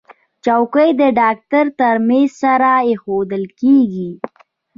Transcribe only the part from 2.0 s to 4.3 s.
میز سره ایښودل کېږي.